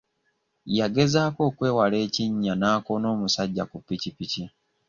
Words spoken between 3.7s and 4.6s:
ku pikipiki.